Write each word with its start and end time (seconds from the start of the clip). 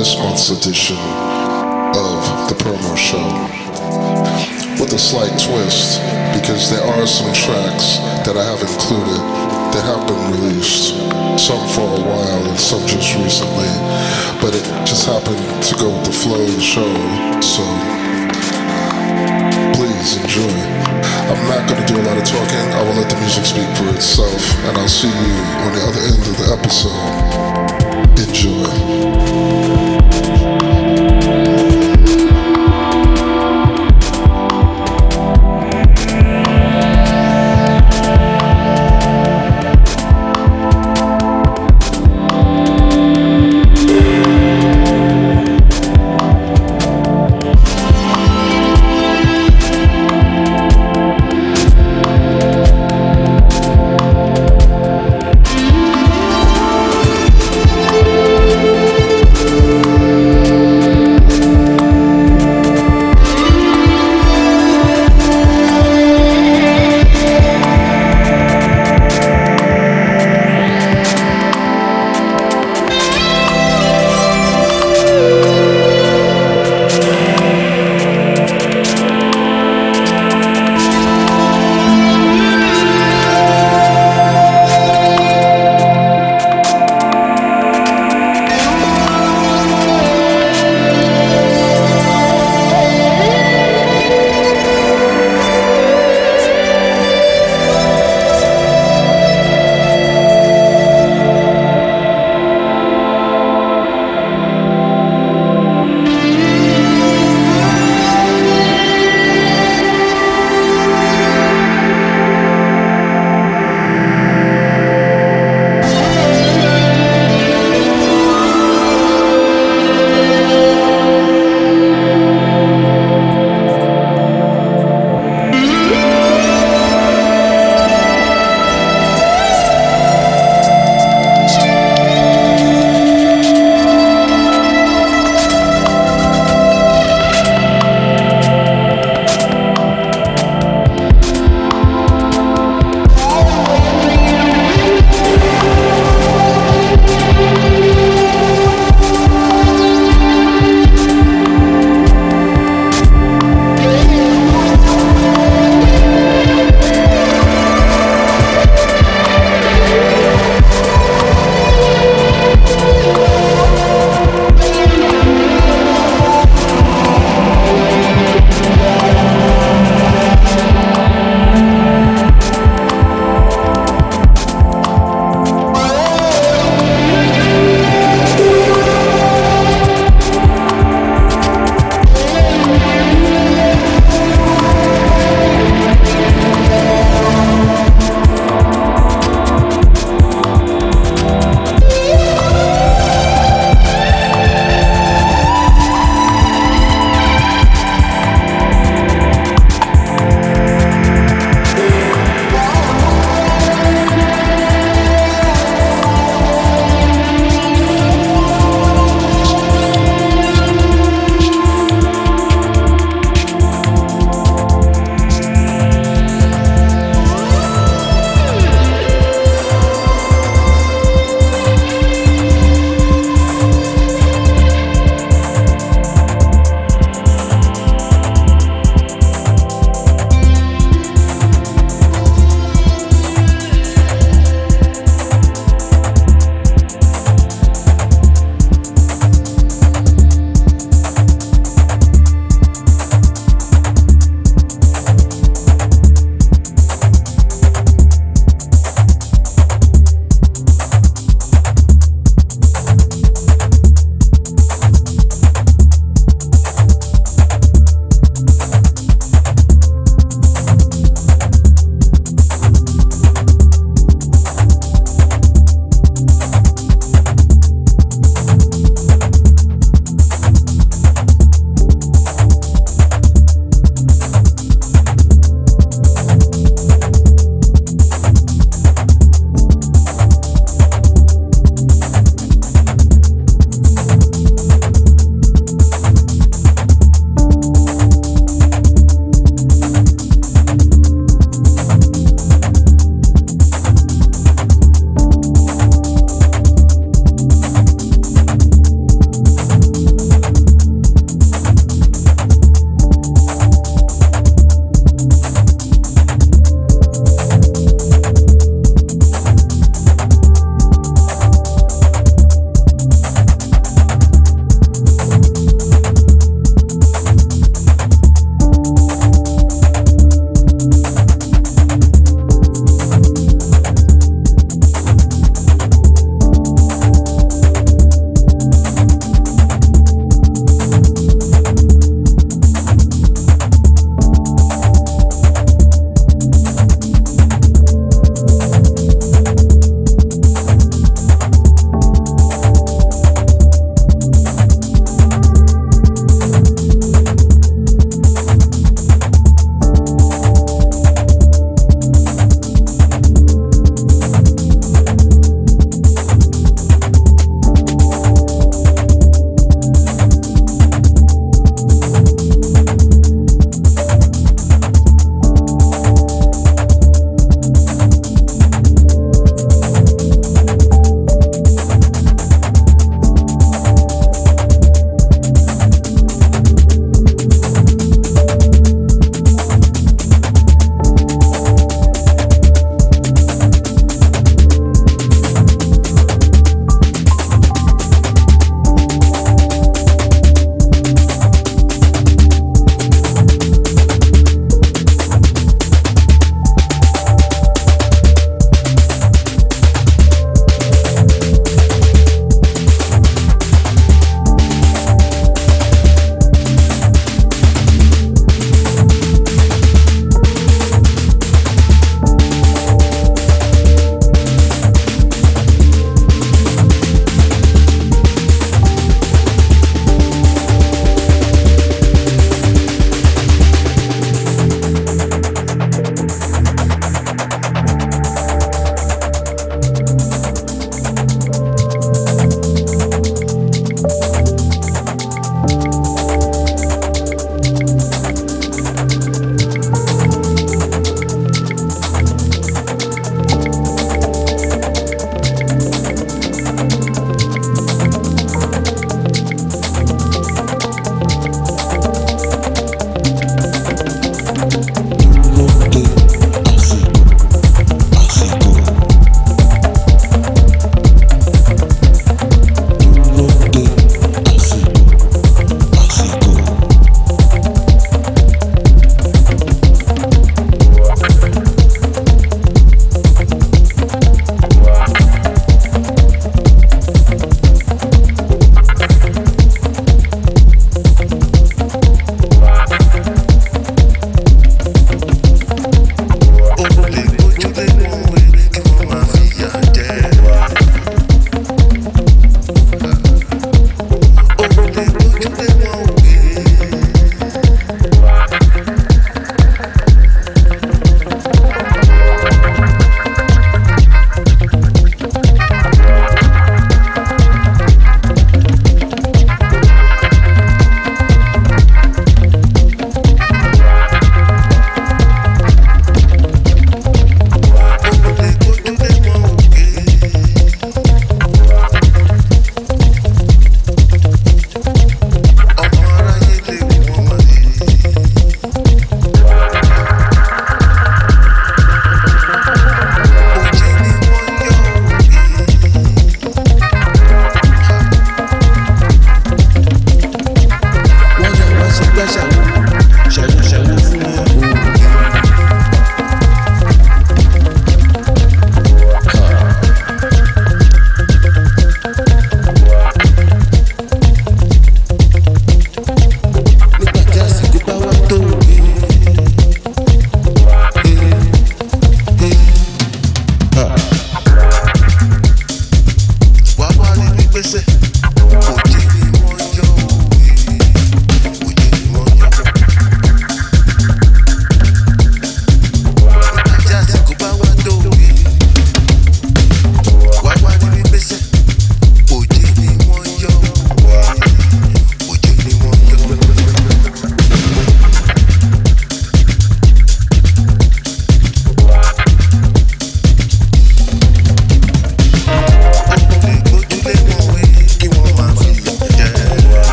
this 0.00 0.16
month's 0.16 0.48
edition 0.48 0.96
of 0.96 2.48
the 2.48 2.56
promo 2.56 2.96
show. 2.96 3.20
With 4.80 4.96
a 4.96 4.98
slight 4.98 5.28
twist, 5.36 6.00
because 6.32 6.72
there 6.72 6.80
are 6.80 7.04
some 7.04 7.28
tracks 7.36 8.00
that 8.24 8.32
I 8.32 8.40
have 8.48 8.64
included 8.64 9.20
that 9.76 9.84
have 9.84 10.08
been 10.08 10.40
released, 10.40 10.96
some 11.36 11.60
for 11.76 11.84
a 11.84 12.00
while 12.00 12.44
and 12.48 12.56
some 12.56 12.80
just 12.88 13.12
recently, 13.12 13.68
but 14.40 14.56
it 14.56 14.64
just 14.88 15.04
happened 15.04 15.44
to 15.68 15.72
go 15.76 15.92
with 15.92 16.08
the 16.08 16.16
flow 16.16 16.48
of 16.48 16.48
the 16.48 16.64
show, 16.64 16.88
so 17.44 17.60
please 19.76 20.16
enjoy. 20.16 20.56
I'm 21.28 21.44
not 21.44 21.68
going 21.68 21.76
to 21.76 21.84
do 21.84 22.00
a 22.00 22.04
lot 22.08 22.16
of 22.16 22.24
talking, 22.24 22.66
I 22.72 22.80
will 22.88 22.96
let 22.96 23.12
the 23.12 23.20
music 23.20 23.44
speak 23.44 23.68
for 23.76 23.92
itself, 23.92 24.40
and 24.64 24.80
I'll 24.80 24.88
see 24.88 25.12
you 25.12 25.34
on 25.60 25.70
the 25.76 25.82
other 25.84 26.02
end 26.08 26.24
of 26.24 26.34
the 26.40 26.48
episode. 26.56 27.60
Enjoy. 28.16 29.59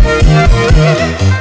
You 0.00 0.08
my 0.08 0.70
hand. 0.72 1.31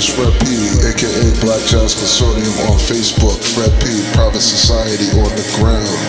It's 0.00 0.16
Fred 0.16 0.32
P, 0.40 0.48
aka 0.80 1.28
Black 1.44 1.60
Jazz 1.68 1.92
Consortium 1.92 2.56
on 2.72 2.80
Facebook, 2.80 3.36
Fred 3.52 3.68
P, 3.84 4.00
Private 4.16 4.40
Society 4.40 5.12
on 5.20 5.28
the 5.36 5.44
ground. 5.60 6.00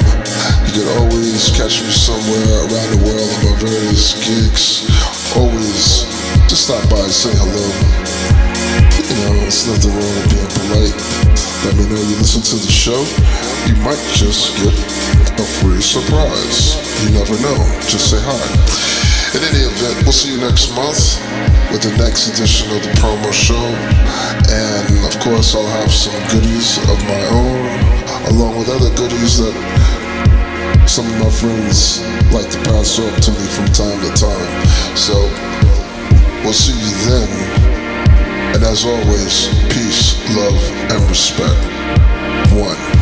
You 0.63 0.79
can 0.79 0.87
always 0.95 1.51
catch 1.51 1.83
me 1.83 1.91
somewhere 1.91 2.71
around 2.71 2.89
the 2.95 3.01
world 3.03 3.19
on 3.19 3.39
my 3.51 3.55
various 3.59 4.15
gigs. 4.23 4.87
Always 5.35 6.07
just 6.47 6.71
stop 6.71 6.79
by 6.87 7.03
and 7.03 7.11
say 7.11 7.35
hello. 7.35 7.67
You 8.95 9.15
know, 9.27 9.43
it's 9.43 9.67
nothing 9.67 9.91
wrong 9.91 10.15
with 10.23 10.39
being 10.39 10.51
polite. 10.55 10.95
Let 11.67 11.75
me 11.75 11.83
know 11.91 11.99
you 11.99 12.15
listen 12.15 12.47
to 12.47 12.55
the 12.63 12.71
show 12.71 13.03
you 13.67 13.75
might 13.83 13.99
just 14.15 14.55
get 14.63 14.71
a 15.35 15.45
free 15.59 15.83
surprise. 15.83 16.79
You 17.03 17.11
never 17.11 17.35
know. 17.43 17.59
Just 17.91 18.07
say 18.07 18.23
hi. 18.23 19.20
In 19.31 19.41
any 19.43 19.63
event, 19.63 20.03
we'll 20.03 20.11
see 20.11 20.35
you 20.35 20.41
next 20.41 20.75
month 20.75 21.15
with 21.71 21.81
the 21.81 21.95
next 21.95 22.27
edition 22.27 22.67
of 22.75 22.83
the 22.83 22.91
promo 22.99 23.31
show. 23.31 23.63
And 24.51 25.07
of 25.07 25.17
course, 25.23 25.55
I'll 25.55 25.71
have 25.79 25.89
some 25.89 26.19
goodies 26.27 26.75
of 26.91 26.99
my 27.07 27.23
own, 27.31 27.63
along 28.27 28.59
with 28.59 28.67
other 28.67 28.93
goodies 28.93 29.39
that 29.39 29.55
some 30.85 31.07
of 31.07 31.17
my 31.23 31.29
friends 31.31 32.03
like 32.35 32.51
to 32.51 32.59
pass 32.67 32.99
off 32.99 33.15
to 33.23 33.31
me 33.31 33.47
from 33.55 33.67
time 33.71 34.03
to 34.03 34.11
time. 34.19 34.51
So, 34.97 35.15
we'll 36.43 36.51
see 36.51 36.75
you 36.75 36.91
then. 37.07 37.31
And 38.51 38.63
as 38.65 38.83
always, 38.83 39.47
peace, 39.71 40.19
love, 40.35 40.59
and 40.91 40.99
respect. 41.07 41.55
One. 42.51 43.00